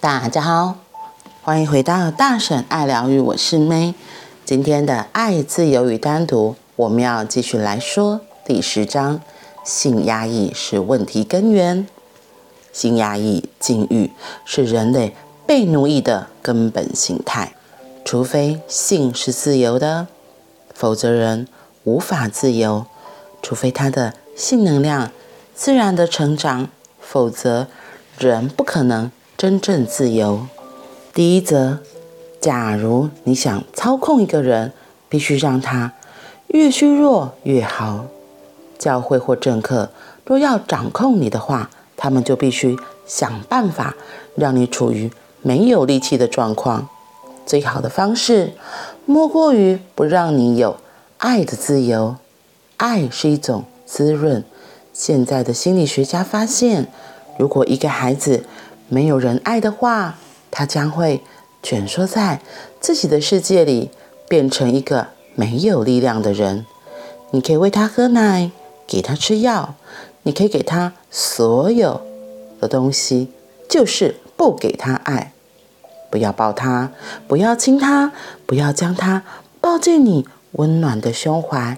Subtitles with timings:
[0.00, 0.76] 大家好，
[1.42, 3.94] 欢迎回到大婶爱疗愈，我是 May。
[4.44, 9.20] 今天的爱、自由与单独，我们要继续来说第十章：
[9.64, 11.88] 性压抑是问题根源。
[12.72, 14.12] 性压抑、禁欲
[14.44, 17.54] 是人类被奴役的根本形态。
[18.04, 20.06] 除非性是自由的，
[20.72, 21.48] 否则人
[21.82, 22.86] 无法自由。
[23.42, 25.10] 除非他的性能量
[25.56, 26.68] 自然的成长，
[27.00, 27.66] 否则
[28.16, 30.48] 人不可能真正自由。
[31.14, 31.78] 第一则，
[32.40, 34.72] 假如你想操控一个人，
[35.08, 35.92] 必须让他
[36.48, 38.06] 越虚弱越好。
[38.80, 39.90] 教会或政客
[40.24, 43.94] 若要掌控你的话，他们就必须想办法
[44.34, 45.08] 让你处于
[45.40, 46.88] 没有力气的状况。
[47.46, 48.54] 最好的方式，
[49.06, 50.78] 莫过于不让你有
[51.18, 52.16] 爱的自由。
[52.76, 54.42] 爱是一种滋润。
[54.92, 56.88] 现在的心理学家发现，
[57.38, 58.44] 如果一个孩子
[58.88, 60.16] 没有人爱的话，
[60.50, 61.22] 他将会
[61.62, 62.40] 蜷缩在
[62.80, 63.90] 自己的世界里，
[64.28, 66.64] 变成一个没有力量的人。
[67.30, 68.50] 你可以喂他喝奶，
[68.86, 69.74] 给他吃药，
[70.22, 72.00] 你可以给他所有
[72.60, 73.30] 的东西，
[73.68, 75.32] 就是不给他爱。
[76.10, 76.90] 不要抱他，
[77.26, 78.12] 不要亲他，
[78.46, 79.22] 不要将他
[79.60, 81.76] 抱进你温暖的胸怀。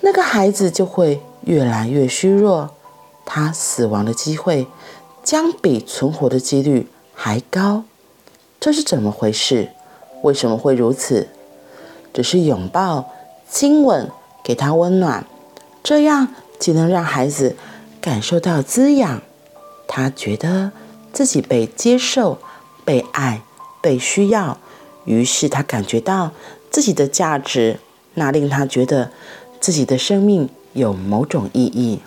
[0.00, 2.70] 那个孩子就会越来越虚弱，
[3.24, 4.66] 他死亡的机会
[5.28, 7.84] 将比存活的几率还高。
[8.58, 9.68] 这是怎么回事？
[10.22, 11.28] 为什么会如此？
[12.14, 13.10] 只是拥抱、
[13.46, 14.10] 亲吻，
[14.42, 15.26] 给他温暖，
[15.82, 17.56] 这样既能让孩子
[18.00, 19.20] 感受到滋养，
[19.86, 20.72] 他觉得
[21.12, 22.38] 自己被接受、
[22.86, 23.42] 被爱、
[23.82, 24.56] 被需要，
[25.04, 26.32] 于是他感觉到
[26.70, 27.80] 自己的价值，
[28.14, 29.10] 那令他觉得。
[29.60, 31.98] 自己的生命有某种意义。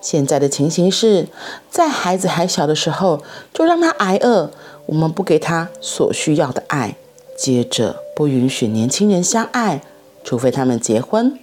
[0.00, 1.28] 现在的情形是，
[1.70, 4.50] 在孩子还小的时候，就让他挨饿，
[4.86, 6.96] 我们不给他所需要的爱。
[7.36, 9.82] 接着，不允许年轻人相爱，
[10.24, 11.38] 除非他们结婚。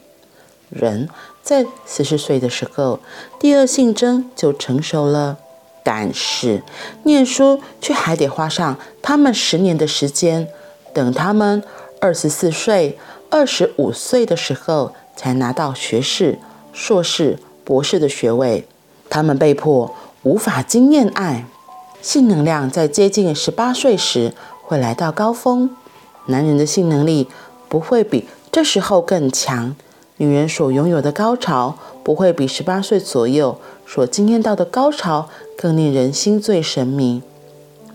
[0.69, 1.09] 人
[1.43, 2.99] 在四十岁的时候，
[3.39, 5.37] 第二性征就成熟了，
[5.83, 6.63] 但是
[7.03, 10.47] 念书却还得花上他们十年的时间，
[10.93, 11.63] 等他们
[11.99, 12.97] 二十四岁。
[13.31, 16.37] 二十五岁的时候才拿到学士、
[16.71, 18.65] 硕士、博士的学位，
[19.09, 19.93] 他们被迫
[20.23, 21.45] 无法经验爱。
[22.01, 24.31] 性能量在接近十八岁时
[24.61, 25.75] 会来到高峰，
[26.27, 27.27] 男人的性能力
[27.67, 29.75] 不会比这时候更强，
[30.17, 35.27] 女人所拥有的高潮不会比十八岁左右所经验到的高潮
[35.57, 37.21] 更令人心醉神迷。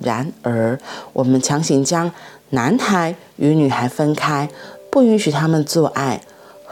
[0.01, 0.79] 然而，
[1.13, 2.11] 我们强行将
[2.51, 4.51] 男孩与女孩分开。
[4.93, 6.21] 不允许他们做爱，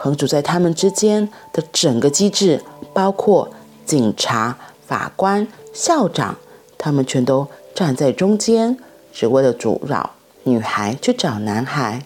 [0.01, 3.49] 横阻在他们之间的整个机制，包括
[3.85, 6.37] 警察、法官、校长，
[6.77, 7.45] 他们全都
[7.75, 8.77] 站在中间，
[9.11, 10.11] 只为了阻扰
[10.43, 12.05] 女孩去找男孩，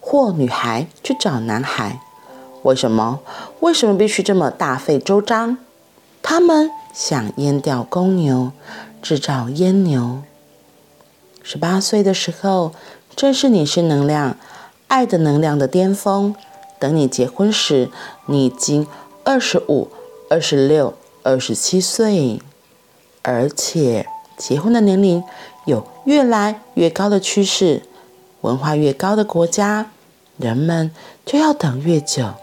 [0.00, 2.00] 或女孩去找男孩。
[2.62, 3.18] 为什么？
[3.58, 5.58] 为什么必须这么大费周章？
[6.22, 8.52] 他们想阉掉公牛，
[9.02, 10.22] 制造阉牛。
[11.42, 12.72] 十八岁的时候，
[13.16, 14.36] 正是你性能量。
[14.88, 16.36] 爱的能量的巅峰。
[16.78, 17.90] 等你结婚时，
[18.26, 18.86] 你已经
[19.24, 19.88] 二十五、
[20.28, 22.40] 二十六、二十七岁，
[23.22, 24.06] 而且
[24.36, 25.24] 结婚的年龄
[25.64, 27.82] 有越来越高的趋势。
[28.42, 29.90] 文化越高的国家，
[30.36, 30.90] 人们
[31.24, 32.34] 就要等越久，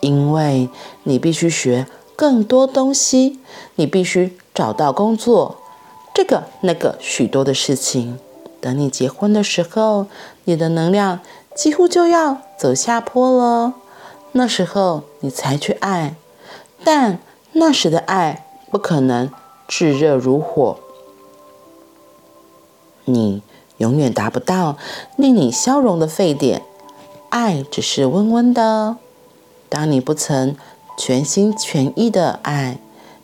[0.00, 0.70] 因为
[1.02, 3.40] 你必须学更多东西，
[3.74, 5.58] 你必须找到工作，
[6.14, 8.18] 这个那个许多的事情。
[8.60, 10.06] 等你结婚的时候，
[10.44, 11.20] 你的能量。
[11.54, 13.74] 几乎就要走下坡了，
[14.32, 16.16] 那时候你才去爱，
[16.82, 17.20] 但
[17.52, 19.30] 那时的爱不可能
[19.68, 20.76] 炙热如火，
[23.04, 23.42] 你
[23.78, 24.76] 永远达不到
[25.16, 26.62] 令你消融的沸点，
[27.30, 28.96] 爱只是温温的。
[29.68, 30.56] 当你不曾
[30.98, 32.78] 全心全意的爱，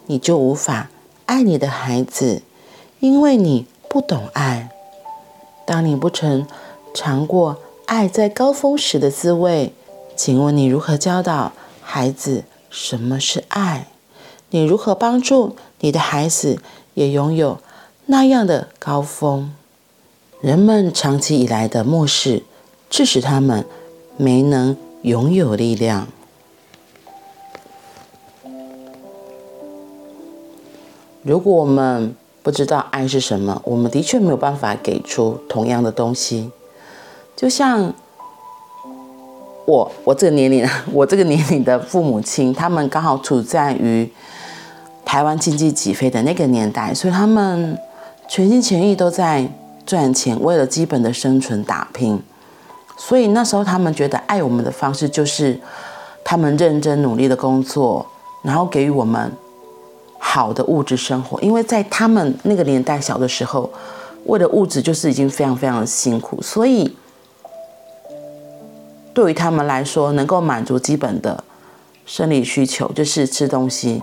[0.06, 0.88] 你就无法
[1.26, 2.43] 爱你的孩子，
[3.00, 4.70] 因为你不懂爱。
[5.66, 6.46] 当你不曾
[6.94, 7.58] 尝过。
[7.90, 9.72] 爱在高峰时的滋味，
[10.14, 11.50] 请问你如何教导
[11.82, 13.88] 孩子什么是爱？
[14.50, 16.60] 你如何帮助你的孩子
[16.94, 17.58] 也拥有
[18.06, 19.52] 那样的高峰？
[20.40, 22.44] 人们长期以来的漠视，
[22.88, 23.66] 致使他们
[24.16, 26.06] 没能拥有力量。
[31.25, 32.14] 如果我们
[32.44, 36.52] 不知道爱是什么，我们的确没有办法给出同样的东西。
[37.40, 37.90] 就像
[39.64, 44.06] 我，我这个年龄， 我这个年龄的父母亲，他们刚好处在于
[45.06, 47.78] 台湾经济起飞的那个年代，所以他们
[48.28, 49.50] 全心全意都在
[49.87, 52.22] 赚钱，为了基本的生存打拼。
[52.98, 55.58] 所以那时候他们觉得爱我们的方式就是
[56.22, 58.06] 他们认真努力的工作，
[58.43, 59.32] 然后给予我们
[60.19, 61.40] 好的物质生活。
[61.40, 63.70] 因为在他们那个年代小的时候，
[64.26, 66.94] 为了物质就是已经非常非常辛苦，所以
[69.20, 71.44] 对于他们来说，能够满足基本的
[72.06, 74.02] 生理需求，就是吃东西，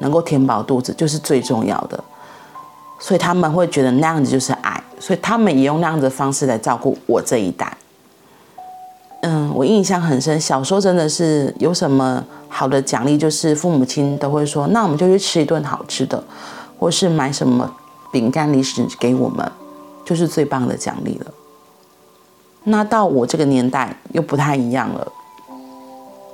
[0.00, 2.04] 能够填饱肚子，就是最重要的。
[3.00, 7.74] 所以他们会觉得那样子就是爱，所以他们也用那样子的方式来照顾我这一代。
[9.22, 16.22] 嗯，我印象很深，小时候真的是有什么好的奖励，就是父母亲都会说，那我们就去吃一顿好吃的，
[16.78, 17.74] 或是买什么
[18.12, 19.50] 饼干零食给我们，
[20.04, 21.32] 就是最棒的奖励了。
[22.64, 25.12] 那到我这个年代又不太一样了，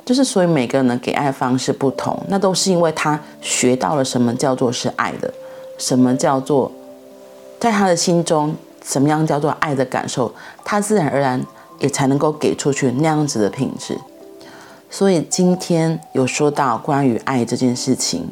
[0.05, 5.33] 就是所以每个人的给爱方式不同，那都是因为他学到了什么叫做是爱的。
[5.79, 6.71] 什么叫做
[7.59, 8.55] 在他的心中，
[8.85, 10.31] 什么样叫做爱的感受，
[10.63, 11.43] 他自然而然
[11.79, 13.99] 也才能够给出去那样子的品质。
[14.91, 18.29] 所以今天有说到关于爱这件事情，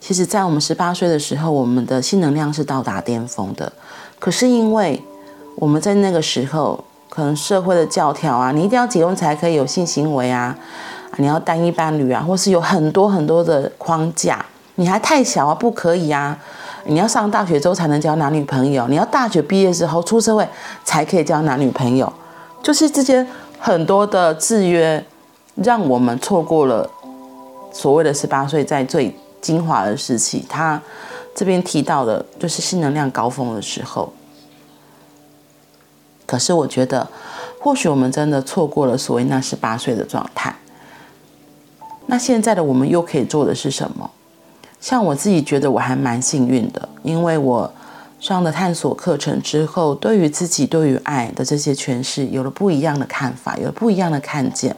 [0.00, 3.70] 其实，在我们十八岁的时候，我们的性能量是到达巅峰的。
[4.18, 5.02] 可是因为
[5.56, 6.82] 我们在那个时候，
[7.14, 10.56] 可能社会的教条啊，你一定要结婚才可以有性行为啊，
[11.18, 14.44] 你要单一伴侣啊，或是有很多很多的框架。
[14.76, 16.36] 你还太小啊，不可以啊！
[16.86, 20.44] 你要上大学之后才能交男女朋友，你要大学毕业之后出社会
[20.82, 22.12] 才可以交男女朋友，
[22.60, 23.24] 就是这些
[23.60, 25.06] 很多的制约，
[25.54, 26.90] 让我们错过了
[27.72, 30.44] 所谓的十八岁在最精华的时期。
[30.48, 30.82] 他
[31.36, 34.12] 这边提到的就是性能量高峰的时候。
[36.34, 37.08] 可是我觉得，
[37.60, 40.52] 或许我们真的错过了所谓那十八岁的状态。
[42.06, 44.10] 那现在的我们又可以做的是什么？
[44.80, 47.72] 像我自己觉得我还蛮幸运的，因为我
[48.18, 54.76] 上了探索课程之后，对于自己、对于爱的这些诠释有了不一样的看法，有了不一样的看见，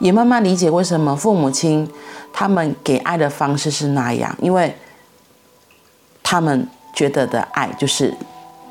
[0.00, 1.90] 也慢慢理解为什么父母亲
[2.30, 4.76] 他们给爱的方式是那样，因为
[6.22, 8.14] 他们觉得的爱就是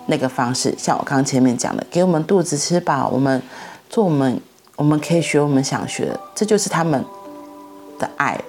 [0.07, 0.73] 那个方式。
[0.77, 3.41] 像我刚刚前面讲的，给我们肚子吃饱，我们
[3.89, 4.41] 做我们
[4.75, 7.03] 我们可以学我们想学的，这就是他们
[7.99, 8.39] 的爱。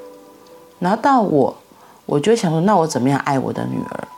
[0.78, 1.56] 然后到我。
[2.04, 4.08] 我就想说，那我怎么样爱我的女儿？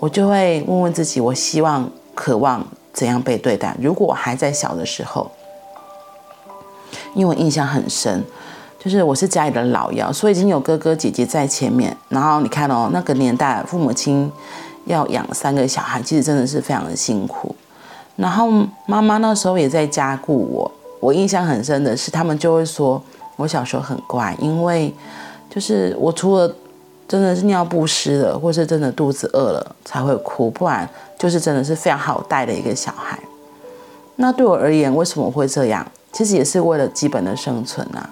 [0.00, 3.76] 我就会问问自己，我希望、渴望怎样被对待？
[3.78, 5.30] 如果我还在小的时候，
[7.14, 8.24] 因为我印象很深，
[8.80, 11.94] 就是我是家里的老幺，所以已经有哥哥姐姐在前面。
[12.08, 14.32] 然后你看哦，那个年代父母亲
[14.84, 17.54] 要养三个小孩，其实真的是非常的辛苦。
[18.16, 18.50] 然后
[18.86, 20.70] 妈妈那时候也在家顾我。
[21.00, 23.02] 我印象很深的是，他们就会说
[23.36, 24.94] 我小时候很乖，因为
[25.50, 26.54] 就是我除了
[27.08, 30.88] 真的是尿布湿了，或是真的肚子饿了才会哭，不然
[31.18, 33.18] 就是真的是非常好带的一个小孩。
[34.16, 35.84] 那对我而言，为什么会这样？
[36.12, 38.08] 其实也是为了基本的生存啊。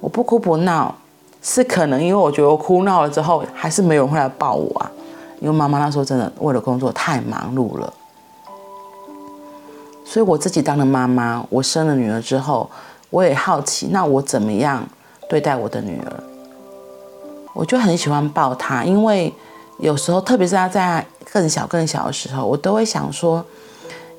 [0.00, 0.94] 我不哭不闹，
[1.42, 4.92] 是可能因为我觉得我哭闹了之后，还是没有人会来抱我啊。
[5.40, 7.92] 因为妈妈那时候真的为了工作太忙碌了，
[10.04, 12.70] 所以我自己当了妈妈，我生了女儿之后，
[13.10, 14.88] 我也好奇，那我怎么样
[15.28, 16.22] 对待我的女儿？
[17.54, 19.32] 我就很喜欢抱她，因为
[19.78, 23.44] 有时候，特别是她在更小、更小的时候，我都会想说：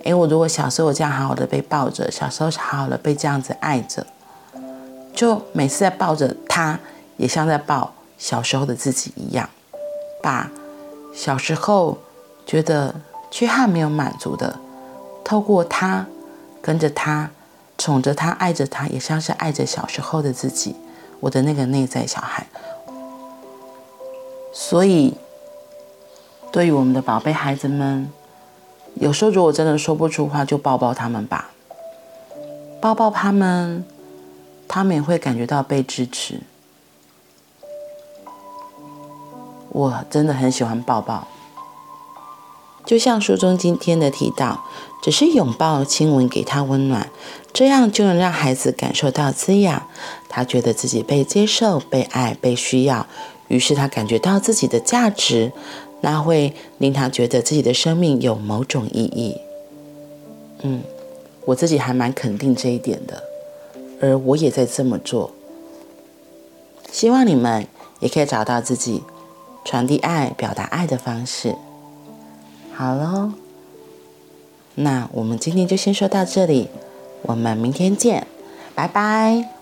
[0.03, 4.05] 诶，我如果小时候我这样好好的被抱着，小时候好好的被这样子爱着，
[5.13, 6.79] 就每次在抱着她，
[7.17, 9.49] 也像在抱小时候的自己一样，
[10.21, 10.49] 把
[11.17, 11.97] 小时候
[12.45, 12.93] 觉得
[13.31, 14.59] 缺憾没有满足的，
[15.23, 16.05] 透过他，
[16.61, 17.31] 跟着他，
[17.75, 20.75] 宠着他，爱着他，也像是爱着小时候的自己，
[21.19, 22.45] 我的那个内在小孩。
[24.53, 25.15] 所以，
[26.51, 28.07] 对于我们的宝贝孩子们，
[28.93, 31.49] 有时候如果真的说不出话，就抱抱他们吧，
[32.79, 33.83] 抱抱他们，
[34.67, 36.39] 他们也会感觉到被支持。
[39.77, 41.27] 我真的很喜欢抱抱，
[42.83, 44.65] 就像书中今天的提到，
[45.03, 47.11] 只是拥抱、亲吻给他温暖，
[47.53, 49.87] 这样就能让孩子感受到滋养，
[50.27, 53.05] 他觉得自己被接受、被爱、被需要。
[53.49, 55.51] 于是他感觉到自己的价值，
[56.01, 59.37] 那会令他觉得自己的生命有某种意义。
[60.63, 60.81] 嗯，
[61.45, 63.21] 我自己还蛮肯定这一点的，
[64.01, 65.29] 而我也在这么做。
[66.91, 67.67] 希望你们
[67.99, 69.03] 也可以找到自己
[69.67, 71.53] 传递爱、表达爱的方式。
[72.73, 73.33] 好喽，
[74.75, 76.69] 那我们今天就先说到这里，
[77.23, 78.25] 我们明天见，
[78.73, 79.56] 拜拜。